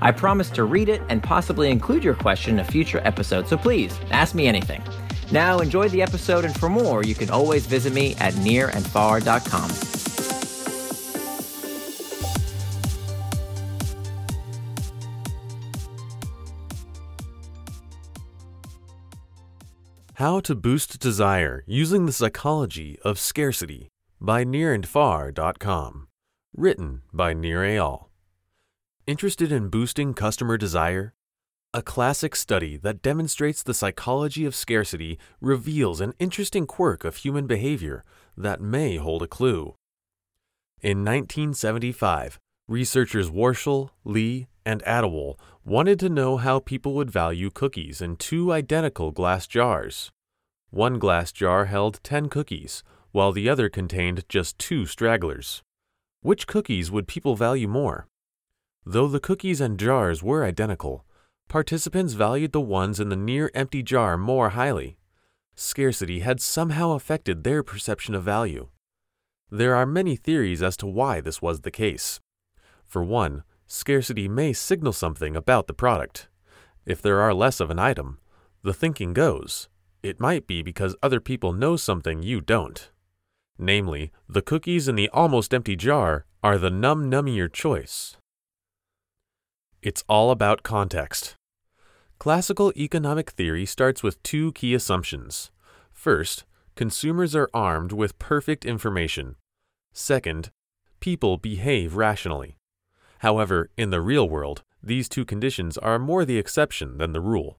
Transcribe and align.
I 0.00 0.12
promise 0.12 0.50
to 0.50 0.64
read 0.64 0.88
it 0.88 1.02
and 1.08 1.22
possibly 1.22 1.70
include 1.70 2.04
your 2.04 2.14
question 2.14 2.54
in 2.54 2.60
a 2.60 2.64
future 2.64 3.00
episode, 3.04 3.48
so 3.48 3.56
please 3.56 3.98
ask 4.10 4.34
me 4.34 4.46
anything. 4.46 4.82
Now, 5.32 5.58
enjoy 5.58 5.88
the 5.88 6.02
episode, 6.02 6.44
and 6.44 6.58
for 6.58 6.68
more, 6.68 7.02
you 7.02 7.14
can 7.14 7.30
always 7.30 7.66
visit 7.66 7.92
me 7.92 8.14
at 8.16 8.34
nirandfar.com. 8.34 9.96
How 20.14 20.40
to 20.40 20.54
Boost 20.54 20.98
Desire 20.98 21.62
Using 21.66 22.06
the 22.06 22.12
Psychology 22.12 22.98
of 23.04 23.18
Scarcity 23.18 23.88
by 24.18 24.46
nirandfar.com. 24.46 26.08
Written 26.56 27.02
by 27.12 27.34
Nir 27.34 27.58
Eyal. 27.58 28.05
Interested 29.06 29.52
in 29.52 29.68
boosting 29.68 30.14
customer 30.14 30.56
desire? 30.56 31.14
A 31.72 31.80
classic 31.80 32.34
study 32.34 32.76
that 32.78 33.02
demonstrates 33.02 33.62
the 33.62 33.72
psychology 33.72 34.44
of 34.44 34.52
scarcity 34.52 35.16
reveals 35.40 36.00
an 36.00 36.12
interesting 36.18 36.66
quirk 36.66 37.04
of 37.04 37.18
human 37.18 37.46
behavior 37.46 38.02
that 38.36 38.60
may 38.60 38.96
hold 38.96 39.22
a 39.22 39.28
clue. 39.28 39.76
In 40.82 41.04
1975, 41.04 42.40
researchers 42.66 43.30
Worchel, 43.30 43.90
Lee, 44.02 44.48
and 44.64 44.82
Adewole 44.82 45.38
wanted 45.64 46.00
to 46.00 46.08
know 46.08 46.36
how 46.36 46.58
people 46.58 46.94
would 46.94 47.08
value 47.08 47.50
cookies 47.50 48.00
in 48.00 48.16
two 48.16 48.52
identical 48.52 49.12
glass 49.12 49.46
jars. 49.46 50.10
One 50.70 50.98
glass 50.98 51.30
jar 51.30 51.66
held 51.66 52.00
10 52.02 52.28
cookies, 52.28 52.82
while 53.12 53.30
the 53.30 53.48
other 53.48 53.68
contained 53.68 54.28
just 54.28 54.58
two 54.58 54.84
stragglers. 54.84 55.62
Which 56.22 56.48
cookies 56.48 56.90
would 56.90 57.06
people 57.06 57.36
value 57.36 57.68
more? 57.68 58.08
Though 58.88 59.08
the 59.08 59.18
cookies 59.18 59.60
and 59.60 59.80
jars 59.80 60.22
were 60.22 60.44
identical, 60.44 61.04
participants 61.48 62.12
valued 62.12 62.52
the 62.52 62.60
ones 62.60 63.00
in 63.00 63.08
the 63.08 63.16
near 63.16 63.50
empty 63.52 63.82
jar 63.82 64.16
more 64.16 64.50
highly. 64.50 64.96
Scarcity 65.56 66.20
had 66.20 66.40
somehow 66.40 66.92
affected 66.92 67.42
their 67.42 67.64
perception 67.64 68.14
of 68.14 68.22
value. 68.22 68.68
There 69.50 69.74
are 69.74 69.86
many 69.86 70.14
theories 70.14 70.62
as 70.62 70.76
to 70.76 70.86
why 70.86 71.20
this 71.20 71.42
was 71.42 71.62
the 71.62 71.70
case. 71.72 72.20
For 72.86 73.02
one, 73.02 73.42
scarcity 73.66 74.28
may 74.28 74.52
signal 74.52 74.92
something 74.92 75.34
about 75.34 75.66
the 75.66 75.74
product. 75.74 76.28
If 76.84 77.02
there 77.02 77.18
are 77.18 77.34
less 77.34 77.58
of 77.58 77.70
an 77.70 77.80
item, 77.80 78.18
the 78.62 78.74
thinking 78.74 79.12
goes, 79.12 79.68
it 80.04 80.20
might 80.20 80.46
be 80.46 80.62
because 80.62 80.94
other 81.02 81.18
people 81.18 81.52
know 81.52 81.76
something 81.76 82.22
you 82.22 82.40
don't. 82.40 82.88
Namely, 83.58 84.12
the 84.28 84.42
cookies 84.42 84.86
in 84.86 84.94
the 84.94 85.08
almost 85.08 85.52
empty 85.52 85.74
jar 85.74 86.24
are 86.44 86.56
the 86.56 86.70
num 86.70 87.10
nummier 87.10 87.52
choice. 87.52 88.16
It's 89.82 90.04
all 90.08 90.30
about 90.30 90.62
context. 90.62 91.36
Classical 92.18 92.72
economic 92.76 93.30
theory 93.30 93.66
starts 93.66 94.02
with 94.02 94.22
two 94.22 94.52
key 94.52 94.74
assumptions. 94.74 95.50
First, 95.92 96.44
consumers 96.74 97.36
are 97.36 97.50
armed 97.52 97.92
with 97.92 98.18
perfect 98.18 98.64
information. 98.64 99.36
Second, 99.92 100.50
people 101.00 101.36
behave 101.36 101.94
rationally. 101.94 102.56
However, 103.20 103.70
in 103.76 103.90
the 103.90 104.00
real 104.00 104.28
world, 104.28 104.62
these 104.82 105.08
two 105.08 105.24
conditions 105.24 105.78
are 105.78 105.98
more 105.98 106.24
the 106.24 106.38
exception 106.38 106.98
than 106.98 107.12
the 107.12 107.20
rule. 107.20 107.58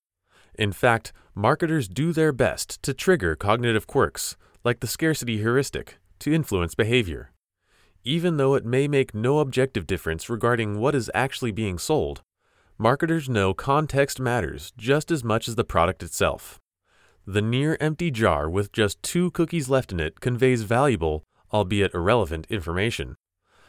In 0.56 0.72
fact, 0.72 1.14
marketers 1.36 1.88
do 1.88 2.12
their 2.12 2.32
best 2.32 2.82
to 2.84 2.94
trigger 2.94 3.36
cognitive 3.36 3.86
quirks, 3.86 4.38
like 4.64 4.80
the 4.80 4.88
scarcity 4.88 5.38
heuristic, 5.38 5.98
to 6.20 6.34
influence 6.34 6.74
behavior. 6.74 7.32
Even 8.08 8.38
though 8.38 8.56
it 8.56 8.64
may 8.64 8.88
make 8.88 9.14
no 9.14 9.40
objective 9.40 9.86
difference 9.86 10.30
regarding 10.30 10.80
what 10.80 10.96
is 10.96 11.12
actually 11.14 11.52
being 11.52 11.78
sold, 11.78 12.22
marketers 12.78 13.28
know 13.28 13.54
context 13.54 14.18
matters 14.18 14.72
just 14.78 15.12
as 15.12 15.26
much 15.26 15.50
as 15.50 15.56
the 15.56 15.66
product 15.66 16.02
itself. 16.02 16.58
The 17.26 17.42
near 17.42 17.76
empty 17.82 18.10
jar 18.10 18.50
with 18.50 18.72
just 18.72 19.04
two 19.04 19.30
cookies 19.32 19.68
left 19.68 19.92
in 19.92 20.00
it 20.00 20.22
conveys 20.22 20.62
valuable, 20.62 21.26
albeit 21.52 21.94
irrelevant, 21.94 22.48
information. 22.50 23.18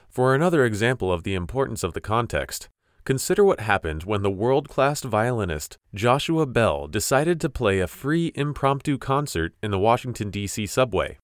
For 0.09 0.37
another 0.37 0.65
example 0.65 1.12
of 1.12 1.25
the 1.25 1.34
importance 1.34 1.82
of 1.82 1.94
the 1.94 2.00
context, 2.00 2.69
consider 3.05 3.43
what 3.43 3.59
happened 3.59 4.05
when 4.05 4.22
the 4.22 4.31
world 4.31 4.69
class 4.69 5.00
violinist 5.00 5.78
Joshua 5.93 6.47
Bell 6.47 6.87
decided 6.87 7.41
to 7.41 7.50
play 7.50 7.81
a 7.81 7.88
free 7.88 8.31
impromptu 8.37 8.99
concert 8.99 9.56
in 9.65 9.72
the 9.72 9.81
Washington, 9.81 10.31
D.C. 10.31 10.65
subway. 10.66 11.19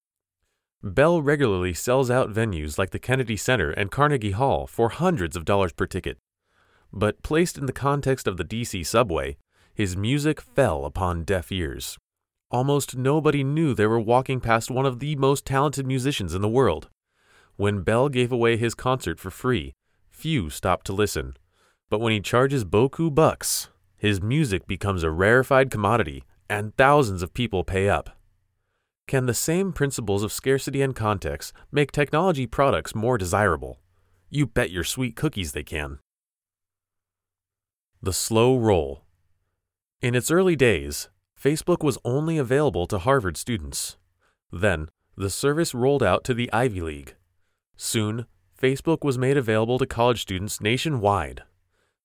Bell 0.84 1.22
regularly 1.22 1.72
sells 1.72 2.10
out 2.10 2.30
venues 2.30 2.76
like 2.76 2.90
the 2.90 2.98
Kennedy 2.98 3.38
Center 3.38 3.70
and 3.70 3.90
Carnegie 3.90 4.32
Hall 4.32 4.66
for 4.66 4.90
hundreds 4.90 5.34
of 5.34 5.46
dollars 5.46 5.72
per 5.72 5.86
ticket. 5.86 6.18
But 6.92 7.22
placed 7.22 7.56
in 7.56 7.64
the 7.64 7.72
context 7.72 8.26
of 8.26 8.36
the 8.36 8.44
DC 8.44 8.84
subway, 8.84 9.38
his 9.72 9.96
music 9.96 10.42
fell 10.42 10.84
upon 10.84 11.24
deaf 11.24 11.50
ears. 11.50 11.96
Almost 12.50 12.98
nobody 12.98 13.42
knew 13.42 13.72
they 13.72 13.86
were 13.86 13.98
walking 13.98 14.40
past 14.40 14.70
one 14.70 14.84
of 14.84 14.98
the 14.98 15.16
most 15.16 15.46
talented 15.46 15.86
musicians 15.86 16.34
in 16.34 16.42
the 16.42 16.50
world. 16.50 16.90
When 17.56 17.80
Bell 17.80 18.10
gave 18.10 18.30
away 18.30 18.58
his 18.58 18.74
concert 18.74 19.18
for 19.18 19.30
free, 19.30 19.72
few 20.10 20.50
stopped 20.50 20.84
to 20.88 20.92
listen. 20.92 21.38
But 21.88 22.02
when 22.02 22.12
he 22.12 22.20
charges 22.20 22.62
boku 22.62 23.12
bucks, 23.12 23.70
his 23.96 24.20
music 24.20 24.66
becomes 24.66 25.02
a 25.02 25.10
rarefied 25.10 25.70
commodity, 25.70 26.24
and 26.50 26.76
thousands 26.76 27.22
of 27.22 27.32
people 27.32 27.64
pay 27.64 27.88
up. 27.88 28.10
Can 29.06 29.26
the 29.26 29.34
same 29.34 29.72
principles 29.72 30.22
of 30.22 30.32
scarcity 30.32 30.81
and 30.81 30.97
context 30.97 31.53
make 31.70 31.92
technology 31.92 32.47
products 32.47 32.94
more 32.94 33.19
desirable? 33.19 33.81
You 34.31 34.47
bet 34.47 34.70
your 34.70 34.84
sweet 34.84 35.15
cookies 35.15 35.53
they 35.53 35.62
can. 35.62 35.98
The 38.03 38.12
slow 38.12 38.56
roll. 38.56 39.04
In 40.00 40.14
its 40.14 40.31
early 40.31 40.56
days, 40.56 41.09
Facebook 41.41 41.84
was 41.84 41.98
only 42.04 42.38
available 42.38 42.87
to 42.87 42.98
Harvard 42.98 43.37
students. 43.37 43.98
Then, 44.50 44.88
the 45.16 45.31
service 45.31 45.75
rolled 45.75 46.03
out 46.03 46.25
to 46.25 46.34
the 46.34 46.50
Ivy 46.53 46.81
League. 46.81 47.14
Soon, 47.76 48.26
Facebook 48.60 49.04
was 49.04 49.19
made 49.19 49.37
available 49.37 49.78
to 49.78 49.87
college 49.87 50.22
students 50.22 50.60
nationwide. 50.60 51.43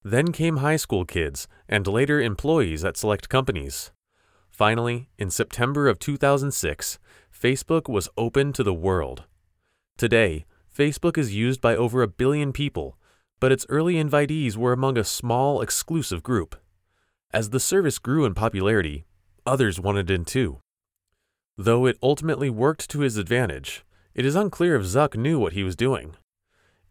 Then 0.04 0.32
came 0.32 0.58
high 0.58 0.76
school 0.76 1.06
kids 1.06 1.48
and 1.68 1.88
later 1.88 2.20
employees 2.22 2.84
at 2.84 2.98
select 2.98 3.30
companies. 3.30 3.92
Finally, 4.60 5.08
in 5.18 5.30
September 5.30 5.88
of 5.88 6.00
2006, 6.00 7.00
Facebook 7.34 7.88
was 7.88 8.10
open 8.18 8.52
to 8.52 8.62
the 8.62 8.74
world. 8.74 9.24
Today, 9.98 10.44
Facebook 10.78 11.18
is 11.18 11.34
used 11.34 11.62
by 11.62 11.78
over 11.78 12.02
a 12.02 12.10
billion 12.10 12.52
people, 12.52 12.98
but 13.40 13.54
its 13.54 13.66
early 13.70 13.94
invitees 13.94 14.58
were 14.58 14.74
among 14.74 14.98
a 14.98 15.06
small, 15.06 15.62
exclusive 15.62 16.24
group. 16.24 16.58
As 17.32 17.52
the 17.52 17.60
service 17.62 18.00
grew 18.00 18.26
in 18.26 18.34
popularity, 18.34 19.06
others 19.46 19.80
wanted 19.80 20.12
in 20.12 20.26
too. 20.26 20.60
Though 21.58 21.86
it 21.86 21.98
ultimately 22.04 22.50
worked 22.50 22.90
to 22.90 23.00
his 23.00 23.16
advantage, 23.16 23.86
it 24.14 24.26
is 24.26 24.36
unclear 24.36 24.76
if 24.76 24.84
Zuck 24.84 25.16
knew 25.16 25.40
what 25.40 25.54
he 25.54 25.64
was 25.64 25.78
doing. 25.78 26.18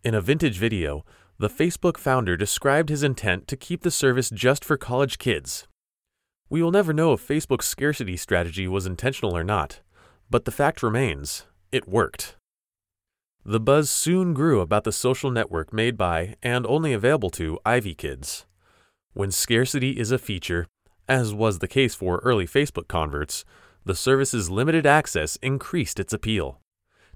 In 0.02 0.14
a 0.14 0.22
vintage 0.22 0.56
video, 0.56 1.04
the 1.38 1.50
Facebook 1.50 1.98
founder 1.98 2.34
described 2.34 2.88
his 2.88 3.02
intent 3.02 3.46
to 3.48 3.58
keep 3.58 3.82
the 3.82 3.90
service 3.90 4.30
just 4.30 4.64
for 4.64 4.78
college 4.78 5.18
kids 5.18 5.68
we 6.50 6.62
will 6.62 6.70
never 6.70 6.92
know 6.92 7.12
if 7.12 7.26
Facebook's 7.26 7.66
scarcity 7.66 8.16
strategy 8.16 8.66
was 8.66 8.86
intentional 8.86 9.36
or 9.36 9.44
not, 9.44 9.80
but 10.30 10.44
the 10.44 10.50
fact 10.50 10.82
remains 10.82 11.46
it 11.72 11.88
worked. 11.88 12.36
The 13.44 13.60
buzz 13.60 13.90
soon 13.90 14.34
grew 14.34 14.60
about 14.60 14.84
the 14.84 14.92
social 14.92 15.30
network 15.30 15.72
made 15.72 15.96
by 15.96 16.36
and 16.42 16.66
only 16.66 16.92
available 16.92 17.30
to 17.30 17.58
Ivy 17.64 17.94
kids. 17.94 18.46
When 19.14 19.30
scarcity 19.30 19.98
is 19.98 20.10
a 20.10 20.18
feature, 20.18 20.66
as 21.08 21.32
was 21.32 21.58
the 21.58 21.68
case 21.68 21.94
for 21.94 22.18
early 22.18 22.46
Facebook 22.46 22.88
converts, 22.88 23.44
the 23.84 23.94
service's 23.94 24.50
limited 24.50 24.86
access 24.86 25.36
increased 25.36 25.98
its 25.98 26.12
appeal. 26.12 26.60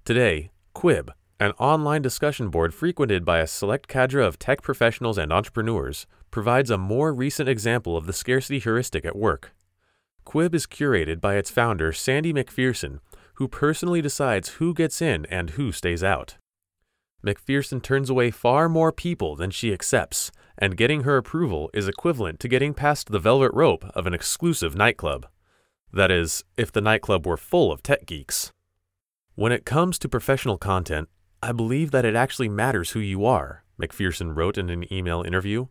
Today, 0.04 0.50
Quibb, 0.74 1.10
an 1.42 1.50
online 1.58 2.00
discussion 2.00 2.50
board 2.50 2.72
frequented 2.72 3.24
by 3.24 3.40
a 3.40 3.48
select 3.48 3.88
cadre 3.88 4.24
of 4.24 4.38
tech 4.38 4.62
professionals 4.62 5.18
and 5.18 5.32
entrepreneurs, 5.32 6.06
provides 6.30 6.70
a 6.70 6.78
more 6.78 7.12
recent 7.12 7.48
example 7.48 7.96
of 7.96 8.06
the 8.06 8.12
scarcity 8.12 8.60
heuristic 8.60 9.04
at 9.04 9.16
work. 9.16 9.52
Quibb 10.24 10.54
is 10.54 10.68
curated 10.68 11.20
by 11.20 11.34
its 11.34 11.50
founder, 11.50 11.92
Sandi 11.92 12.32
MacPherson, 12.32 13.00
who 13.34 13.48
personally 13.48 14.00
decides 14.00 14.50
who 14.50 14.72
gets 14.72 15.02
in 15.02 15.26
and 15.26 15.50
who 15.50 15.72
stays 15.72 16.04
out. 16.04 16.36
MacPherson 17.26 17.82
turns 17.82 18.08
away 18.08 18.30
far 18.30 18.68
more 18.68 18.92
people 18.92 19.34
than 19.34 19.50
she 19.50 19.72
accepts, 19.72 20.30
and 20.56 20.76
getting 20.76 21.02
her 21.02 21.16
approval 21.16 21.70
is 21.74 21.88
equivalent 21.88 22.38
to 22.38 22.48
getting 22.48 22.72
past 22.72 23.10
the 23.10 23.18
velvet 23.18 23.52
rope 23.52 23.84
of 23.96 24.06
an 24.06 24.14
exclusive 24.14 24.76
nightclub. 24.76 25.26
That 25.92 26.12
is, 26.12 26.44
if 26.56 26.70
the 26.70 26.80
nightclub 26.80 27.26
were 27.26 27.36
full 27.36 27.72
of 27.72 27.82
tech 27.82 28.06
geeks. 28.06 28.52
When 29.34 29.50
it 29.50 29.64
comes 29.64 29.98
to 29.98 30.08
professional 30.08 30.56
content, 30.56 31.08
I 31.44 31.50
believe 31.50 31.90
that 31.90 32.04
it 32.04 32.14
actually 32.14 32.48
matters 32.48 32.90
who 32.90 33.00
you 33.00 33.24
are, 33.26 33.64
MacPherson 33.80 34.36
wrote 34.36 34.56
in 34.56 34.70
an 34.70 34.90
email 34.92 35.22
interview. 35.22 35.66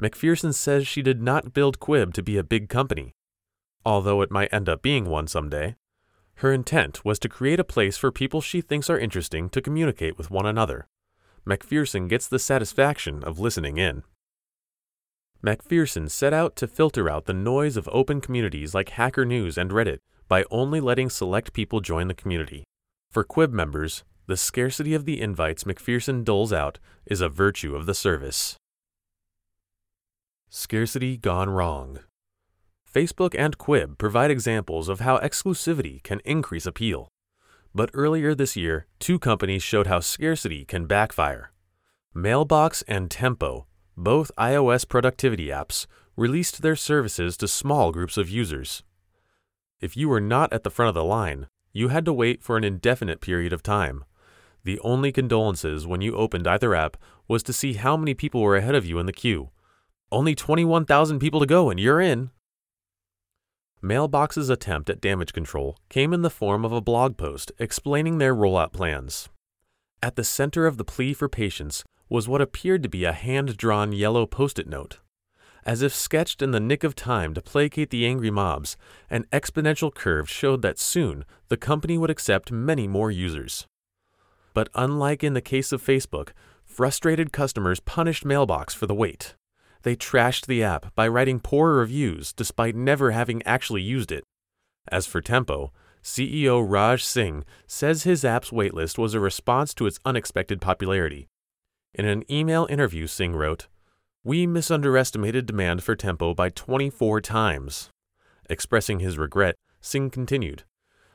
MacPherson 0.00 0.54
says 0.54 0.86
she 0.86 1.02
did 1.02 1.20
not 1.20 1.52
build 1.52 1.78
Quibb 1.78 2.14
to 2.14 2.22
be 2.22 2.38
a 2.38 2.42
big 2.42 2.70
company, 2.70 3.12
although 3.84 4.22
it 4.22 4.30
might 4.30 4.52
end 4.52 4.66
up 4.66 4.80
being 4.80 5.04
one 5.04 5.26
someday. 5.26 5.76
Her 6.36 6.52
intent 6.52 7.04
was 7.04 7.18
to 7.18 7.28
create 7.28 7.60
a 7.60 7.64
place 7.64 7.98
for 7.98 8.10
people 8.10 8.40
she 8.40 8.62
thinks 8.62 8.88
are 8.88 8.98
interesting 8.98 9.50
to 9.50 9.60
communicate 9.60 10.16
with 10.16 10.30
one 10.30 10.46
another. 10.46 10.88
MacPherson 11.46 12.08
gets 12.08 12.26
the 12.26 12.38
satisfaction 12.38 13.22
of 13.22 13.38
listening 13.38 13.76
in. 13.76 14.04
MacPherson 15.44 16.10
set 16.10 16.32
out 16.32 16.56
to 16.56 16.66
filter 16.66 17.10
out 17.10 17.26
the 17.26 17.34
noise 17.34 17.76
of 17.76 17.88
open 17.92 18.22
communities 18.22 18.74
like 18.74 18.88
Hacker 18.88 19.26
News 19.26 19.58
and 19.58 19.70
Reddit 19.70 19.98
by 20.26 20.44
only 20.50 20.80
letting 20.80 21.10
select 21.10 21.52
people 21.52 21.80
join 21.80 22.08
the 22.08 22.14
community. 22.14 22.64
For 23.10 23.22
Quibb 23.22 23.52
members, 23.52 24.02
the 24.26 24.36
scarcity 24.36 24.94
of 24.94 25.04
the 25.04 25.20
invites 25.20 25.64
MacPherson 25.64 26.24
doles 26.24 26.52
out 26.52 26.78
is 27.06 27.20
a 27.20 27.28
virtue 27.28 27.74
of 27.74 27.86
the 27.86 27.94
service. 27.94 28.56
Scarcity 30.48 31.16
gone 31.16 31.50
wrong. 31.50 32.00
Facebook 32.92 33.34
and 33.36 33.58
Quibb 33.58 33.98
provide 33.98 34.30
examples 34.30 34.88
of 34.88 35.00
how 35.00 35.18
exclusivity 35.18 36.02
can 36.02 36.20
increase 36.24 36.64
appeal. 36.64 37.08
But 37.74 37.90
earlier 37.92 38.34
this 38.34 38.56
year, 38.56 38.86
two 39.00 39.18
companies 39.18 39.62
showed 39.62 39.88
how 39.88 40.00
scarcity 40.00 40.64
can 40.64 40.86
backfire. 40.86 41.50
Mailbox 42.14 42.82
and 42.86 43.10
Tempo 43.10 43.66
both 43.96 44.32
iOS 44.36 44.88
productivity 44.88 45.48
apps 45.48 45.86
released 46.16 46.62
their 46.62 46.76
services 46.76 47.36
to 47.36 47.48
small 47.48 47.92
groups 47.92 48.16
of 48.16 48.28
users. 48.28 48.82
If 49.80 49.96
you 49.96 50.08
were 50.08 50.20
not 50.20 50.52
at 50.52 50.62
the 50.62 50.70
front 50.70 50.88
of 50.88 50.94
the 50.94 51.04
line, 51.04 51.48
you 51.72 51.88
had 51.88 52.04
to 52.04 52.12
wait 52.12 52.42
for 52.42 52.56
an 52.56 52.64
indefinite 52.64 53.20
period 53.20 53.52
of 53.52 53.62
time. 53.62 54.04
The 54.64 54.80
only 54.80 55.12
condolences 55.12 55.86
when 55.86 56.00
you 56.00 56.16
opened 56.16 56.46
either 56.46 56.74
app 56.74 56.96
was 57.28 57.42
to 57.44 57.52
see 57.52 57.74
how 57.74 57.96
many 57.96 58.14
people 58.14 58.40
were 58.40 58.56
ahead 58.56 58.74
of 58.74 58.86
you 58.86 58.98
in 58.98 59.06
the 59.06 59.12
queue. 59.12 59.50
Only 60.10 60.34
21,000 60.34 61.18
people 61.18 61.40
to 61.40 61.46
go 61.46 61.68
and 61.68 61.78
you're 61.78 62.00
in. 62.00 62.30
Mailbox's 63.82 64.48
attempt 64.48 64.88
at 64.88 65.02
damage 65.02 65.34
control 65.34 65.76
came 65.90 66.14
in 66.14 66.22
the 66.22 66.30
form 66.30 66.64
of 66.64 66.72
a 66.72 66.80
blog 66.80 67.18
post 67.18 67.52
explaining 67.58 68.16
their 68.16 68.34
rollout 68.34 68.72
plans. 68.72 69.28
At 70.02 70.16
the 70.16 70.24
center 70.24 70.66
of 70.66 70.78
the 70.78 70.84
plea 70.84 71.12
for 71.12 71.28
patience 71.28 71.84
was 72.08 72.26
what 72.26 72.40
appeared 72.40 72.82
to 72.82 72.88
be 72.88 73.04
a 73.04 73.12
hand 73.12 73.58
drawn 73.58 73.92
yellow 73.92 74.24
post 74.24 74.58
it 74.58 74.66
note. 74.66 75.00
As 75.66 75.82
if 75.82 75.94
sketched 75.94 76.40
in 76.40 76.52
the 76.52 76.60
nick 76.60 76.84
of 76.84 76.94
time 76.94 77.34
to 77.34 77.42
placate 77.42 77.90
the 77.90 78.06
angry 78.06 78.30
mobs, 78.30 78.78
an 79.10 79.26
exponential 79.30 79.94
curve 79.94 80.30
showed 80.30 80.62
that 80.62 80.78
soon 80.78 81.24
the 81.48 81.56
company 81.58 81.98
would 81.98 82.10
accept 82.10 82.52
many 82.52 82.88
more 82.88 83.10
users. 83.10 83.66
But 84.54 84.68
unlike 84.74 85.22
in 85.22 85.34
the 85.34 85.40
case 85.40 85.72
of 85.72 85.84
Facebook, 85.84 86.30
frustrated 86.64 87.32
customers 87.32 87.80
punished 87.80 88.24
Mailbox 88.24 88.72
for 88.72 88.86
the 88.86 88.94
wait. 88.94 89.34
They 89.82 89.96
trashed 89.96 90.46
the 90.46 90.62
app 90.62 90.94
by 90.94 91.06
writing 91.08 91.40
poor 91.40 91.74
reviews 91.74 92.32
despite 92.32 92.74
never 92.74 93.10
having 93.10 93.42
actually 93.42 93.82
used 93.82 94.10
it. 94.10 94.24
As 94.88 95.06
for 95.06 95.20
Tempo, 95.20 95.72
CEO 96.02 96.64
Raj 96.66 97.04
Singh 97.04 97.44
says 97.66 98.04
his 98.04 98.24
app's 98.24 98.50
waitlist 98.50 98.96
was 98.96 99.12
a 99.12 99.20
response 99.20 99.74
to 99.74 99.86
its 99.86 99.98
unexpected 100.06 100.60
popularity 100.60 101.28
in 101.94 102.06
an 102.06 102.24
email 102.30 102.66
interview, 102.68 103.06
Singh 103.06 103.36
wrote, 103.36 103.68
We 104.24 104.46
misunderestimated 104.48 105.46
demand 105.46 105.84
for 105.84 105.94
Tempo 105.94 106.34
by 106.34 106.48
24 106.50 107.20
times. 107.20 107.88
Expressing 108.50 108.98
his 108.98 109.16
regret, 109.16 109.54
Singh 109.80 110.10
continued, 110.10 110.64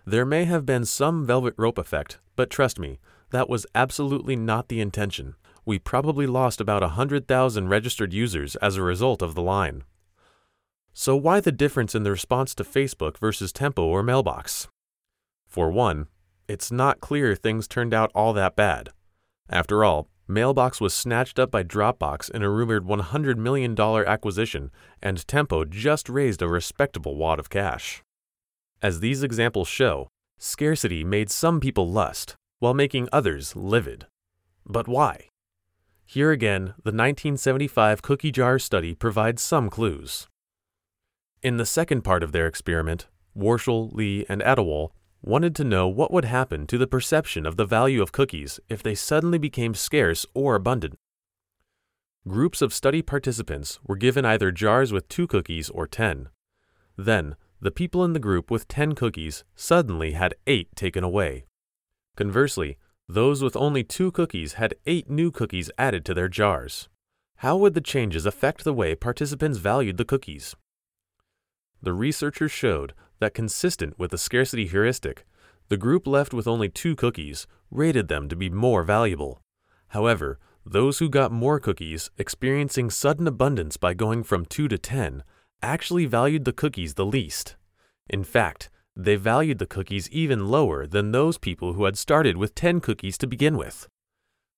There 0.06 0.25
may 0.25 0.45
have 0.45 0.65
been 0.65 0.86
some 0.86 1.25
velvet 1.25 1.53
rope 1.57 1.77
effect, 1.77 2.19
but 2.38 2.50
trust 2.50 2.80
me, 2.80 3.00
that 3.31 3.50
was 3.50 3.66
absolutely 3.76 4.36
not 4.36 4.68
the 4.68 4.81
intention. 4.81 5.36
We 5.66 5.80
probably 5.80 6.28
lost 6.28 6.60
about 6.60 6.81
100,000 6.81 7.68
registered 7.68 8.14
users 8.14 8.56
as 8.58 8.76
a 8.76 8.81
result 8.81 9.22
of 9.22 9.36
the 9.36 9.42
line. 9.42 9.84
So, 10.94 11.16
why 11.16 11.40
the 11.40 11.52
difference 11.52 11.96
in 11.96 12.04
the 12.04 12.12
response 12.12 12.56
to 12.56 12.64
Facebook 12.64 13.18
versus 13.18 13.52
Tempo 13.52 13.84
or 13.84 14.04
Mailbox? 14.04 14.68
For 15.48 15.70
one, 15.70 16.08
it's 16.48 16.72
not 16.72 17.00
clear 17.00 17.36
things 17.36 17.68
turned 17.68 17.94
out 17.94 18.12
all 18.16 18.34
that 18.34 18.56
bad. 18.56 18.90
After 19.50 19.84
all, 19.84 20.08
Mailbox 20.28 20.80
was 20.80 20.94
snatched 20.94 21.40
up 21.40 21.50
by 21.50 21.64
Dropbox 21.64 22.30
in 22.30 22.44
a 22.44 22.50
rumored 22.50 22.86
$100 22.86 23.38
million 23.38 23.80
acquisition, 23.80 24.70
and 25.02 25.28
Tempo 25.28 25.66
just 25.66 26.08
raised 26.08 26.42
a 26.42 26.48
respectable 26.48 27.16
wad 27.16 27.40
of 27.40 27.50
cash. 27.50 28.04
As 28.82 29.00
these 29.00 29.24
examples 29.24 29.68
show, 29.68 30.08
scarcity 30.38 31.04
made 31.04 31.32
some 31.32 31.60
people 31.60 31.90
lust, 31.90 32.36
while 32.60 32.74
making 32.74 33.10
others 33.12 33.56
livid. 33.56 34.06
But 34.66 34.88
why? 34.88 35.30
Here 36.06 36.32
again, 36.32 36.74
the 36.84 36.92
1975 36.92 38.02
cookie 38.02 38.32
jar 38.32 38.60
study 38.60 38.96
provides 38.96 39.42
some 39.42 39.70
clues. 39.70 40.28
In 41.42 41.58
the 41.58 41.66
second 41.66 42.02
part 42.02 42.24
of 42.24 42.32
their 42.32 42.48
experiment, 42.48 43.08
Worchel, 43.38 43.94
Lee, 43.94 44.26
and 44.28 44.42
Adewole 44.42 44.92
wanted 45.22 45.56
to 45.56 45.64
know 45.64 45.88
what 45.88 46.12
would 46.12 46.26
happen 46.26 46.66
to 46.68 46.78
the 46.78 46.88
perception 46.88 47.46
of 47.46 47.58
the 47.58 47.66
value 47.66 48.02
of 48.02 48.12
cookies 48.12 48.60
if 48.70 48.82
they 48.82 48.96
suddenly 48.96 49.38
became 49.38 49.74
scarce 49.74 50.26
or 50.34 50.56
abundant. 50.56 50.96
Groups 52.28 52.62
of 52.62 52.74
study 52.74 53.02
participants 53.02 53.80
were 53.86 53.96
given 53.96 54.26
either 54.26 54.52
jars 54.52 54.92
with 54.92 55.08
two 55.10 55.28
cookies 55.28 55.70
or 55.70 55.88
10. 55.88 56.30
Then, 56.98 57.36
the 57.62 57.72
people 57.72 58.04
in 58.04 58.14
the 58.14 58.20
group 58.20 58.52
with 58.52 58.68
10 58.68 58.94
cookies 58.94 59.44
suddenly 59.56 60.12
had 60.12 60.36
8 60.48 60.76
taken 60.76 61.04
away. 61.04 61.46
Conversely, 62.19 62.77
those 63.07 63.42
with 63.42 63.56
only 63.56 63.81
two 63.81 64.12
cookies 64.12 64.56
had 64.56 64.75
8 64.86 65.10
new 65.10 65.31
cookies 65.31 65.71
added 65.77 66.04
to 66.04 66.13
their 66.13 66.27
jars. 66.27 66.89
How 67.38 67.56
would 67.56 67.75
the 67.75 67.89
changes 67.94 68.25
affect 68.25 68.66
the 68.66 68.74
way 68.74 68.94
participants 68.94 69.57
valued 69.57 69.95
the 69.95 70.04
cookies? 70.04 70.54
The 71.81 71.94
researchers 71.94 72.51
showed 72.51 72.94
that 73.21 73.33
consistent 73.33 73.98
with 73.98 74.12
the 74.12 74.18
scarcity 74.18 74.68
heuristic, 74.68 75.25
the 75.69 75.77
group 75.77 76.06
left 76.06 76.33
with 76.33 76.45
only 76.45 76.68
two 76.68 76.94
cookies 76.94 77.48
rated 77.71 78.10
them 78.10 78.27
to 78.27 78.36
be 78.36 78.50
more 78.50 78.83
valuable. 78.83 79.39
However, 79.88 80.39
those 80.65 81.00
who 81.00 81.07
got 81.07 81.31
more 81.31 81.57
cookies, 81.57 82.12
experiencing 82.18 82.89
sudden 82.89 83.27
abundance 83.27 83.77
by 83.77 83.94
going 83.94 84.25
from 84.25 84.44
2 84.44 84.68
to 84.68 84.77
10, 84.77 85.24
actually 85.62 86.06
valued 86.06 86.44
the 86.44 86.51
cookies 86.51 86.95
the 86.95 87.06
least. 87.06 87.55
In 88.10 88.25
fact, 88.25 88.70
they 89.03 89.15
valued 89.15 89.60
the 89.60 89.65
cookies 89.65 90.10
even 90.10 90.48
lower 90.48 90.86
than 90.86 91.12
those 91.12 91.38
people 91.38 91.74
who 91.74 91.86
had 91.86 91.98
started 91.98 92.36
with 92.36 92.53
10 92.53 92.82
cookies 92.82 93.18
to 93.18 93.27
begin 93.27 93.56
with. 93.56 93.88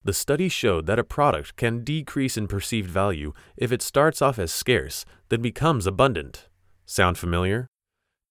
The 0.04 0.14
study 0.14 0.50
showed 0.50 0.88
that 0.88 0.98
a 0.98 1.04
product 1.04 1.56
can 1.58 1.84
decrease 1.84 2.38
in 2.38 2.48
perceived 2.48 2.90
value 2.90 3.34
if 3.56 3.72
it 3.72 3.84
starts 3.84 4.20
off 4.20 4.40
as 4.40 4.52
scarce, 4.52 5.06
then 5.30 5.44
becomes 5.44 5.86
abundant. 5.86 6.50
Sound 6.88 7.20
familiar? 7.20 7.68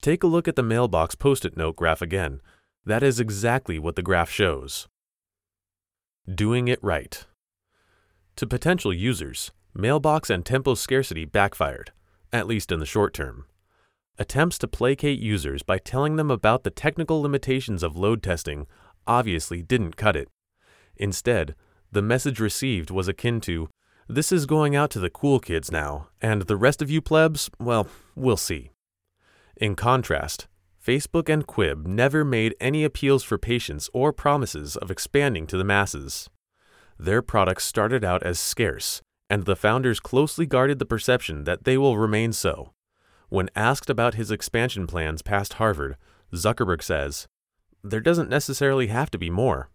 Take 0.03 0.25
a 0.25 0.27
look 0.27 0.49
at 0.49 0.57
the 0.57 0.65
mailbox 0.65 1.15
post 1.15 1.45
it 1.45 1.57
note 1.57 1.77
graph 1.77 2.03
again. 2.03 2.41
That 2.85 3.05
is 3.05 3.21
exactly 3.21 3.79
what 3.79 3.95
the 3.95 4.03
graph 4.03 4.31
shows. 4.31 4.89
Doing 6.29 6.67
it 6.67 6.83
right. 6.83 7.25
To 8.35 8.49
potential 8.49 8.93
users, 8.93 9.53
mailbox 9.75 10.29
and 10.29 10.45
tempo 10.45 10.75
scarcity 10.75 11.25
backfired, 11.25 11.93
at 12.33 12.49
least 12.49 12.73
in 12.73 12.81
the 12.81 12.87
short 12.87 13.15
term. 13.15 13.45
Attempts 14.21 14.59
to 14.59 14.69
placate 14.69 15.19
users 15.19 15.63
by 15.63 15.79
telling 15.79 16.17
them 16.17 16.31
about 16.31 16.63
the 16.63 16.71
technical 16.71 17.23
limitations 17.23 17.83
of 17.83 17.97
load 17.97 18.23
testing 18.23 18.67
obviously 19.07 19.63
didn't 19.63 19.97
cut 19.97 20.15
it. 20.15 20.29
Instead, 20.95 21.55
the 21.91 22.03
message 22.03 22.39
received 22.39 22.91
was 22.91 23.09
akin 23.09 23.41
to, 23.41 23.71
This 24.09 24.31
is 24.31 24.45
going 24.45 24.77
out 24.77 24.91
to 24.91 25.01
the 25.01 25.09
cool 25.09 25.41
kids 25.41 25.73
now, 25.73 26.09
and 26.21 26.43
the 26.43 26.59
rest 26.59 26.83
of 26.83 26.91
you 26.91 27.01
plebs, 27.01 27.49
well, 27.59 27.89
we'll 28.15 28.37
see. 28.37 28.73
In 29.57 29.75
contrast, 29.75 30.49
Facebook 30.87 31.31
and 31.31 31.47
Quibb 31.47 31.87
never 31.87 32.23
made 32.23 32.55
any 32.61 32.85
appeals 32.85 33.25
for 33.25 33.39
patience 33.39 33.89
or 33.95 34.13
promises 34.13 34.77
of 34.77 34.91
expanding 34.91 35.47
to 35.47 35.57
the 35.57 35.65
masses. 35.65 36.29
Their 36.99 37.23
products 37.23 37.65
started 37.65 38.05
out 38.05 38.23
as 38.23 38.39
scarce, 38.39 39.01
and 39.31 39.47
the 39.47 39.57
founders 39.57 39.99
closely 39.99 40.45
guarded 40.45 40.79
the 40.79 40.85
perception 40.85 41.45
that 41.45 41.65
they 41.65 41.79
will 41.79 41.97
remain 41.97 42.35
so. 42.35 42.75
When 43.31 43.49
asked 43.55 43.89
about 43.89 44.15
his 44.15 44.33
expansion 44.33 44.89
plans 44.89 45.23
past 45.23 45.55
Harvard, 45.55 45.97
Zuckerberg 46.35 46.83
says, 46.83 47.29
There 47.83 48.01
doesn't 48.01 48.29
necessarily 48.29 48.89
have 48.89 49.09
to 49.13 49.19
be 49.19 49.31
more. 49.31 49.71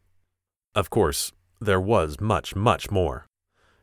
Of 0.76 0.90
course, 0.90 1.32
there 1.62 1.80
was 1.80 2.20
much, 2.20 2.54
much 2.54 2.92
more. 2.92 3.28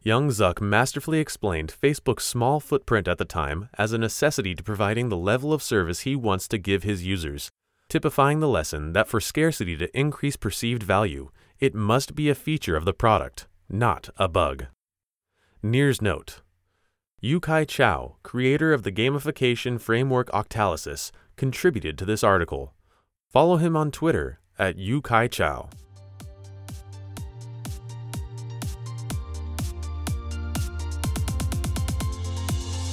Young 0.02 0.28
Zuck 0.28 0.60
masterfully 0.60 1.20
explained 1.20 1.72
Facebook's 1.72 2.24
small 2.24 2.60
footprint 2.60 3.08
at 3.08 3.16
the 3.16 3.24
time 3.24 3.70
as 3.78 3.94
a 3.94 3.98
necessity 3.98 4.54
to 4.54 4.62
providing 4.62 5.08
the 5.08 5.16
level 5.16 5.54
of 5.54 5.62
service 5.62 6.00
he 6.00 6.14
wants 6.14 6.46
to 6.48 6.58
give 6.58 6.82
his 6.82 7.06
users, 7.06 7.50
typifying 7.88 8.40
the 8.40 8.48
lesson 8.48 8.92
that 8.92 9.08
for 9.08 9.20
scarcity 9.20 9.76
to 9.78 9.98
increase 9.98 10.36
perceived 10.36 10.82
value, 10.82 11.30
it 11.60 11.74
must 11.74 12.14
be 12.14 12.28
a 12.28 12.34
feature 12.34 12.76
of 12.76 12.84
the 12.84 12.92
product, 12.92 13.46
not 13.70 14.10
a 14.18 14.28
bug. 14.28 14.66
Nir's 15.62 16.02
note. 16.02 16.42
Yu-Kai 17.24 17.66
Chou, 17.66 18.16
creator 18.24 18.72
of 18.72 18.82
the 18.82 18.90
gamification 18.90 19.80
framework 19.80 20.28
Octalysis, 20.32 21.12
contributed 21.36 21.96
to 21.96 22.04
this 22.04 22.24
article. 22.24 22.74
Follow 23.30 23.58
him 23.58 23.76
on 23.76 23.92
Twitter 23.92 24.40
at 24.58 24.76
Yu-Kai 24.76 25.28
Chou. 25.28 25.68